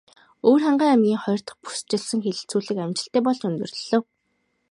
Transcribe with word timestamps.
Өвөрхангай 0.47 0.89
аймгийн 0.91 1.21
хоёр 1.23 1.41
дахь 1.45 1.61
бүсчилсэн 1.63 2.19
хэлэлцүүлэг 2.23 2.77
амжилттай 2.83 3.21
болж 3.23 3.41
өндөрлөлөө. 3.49 3.99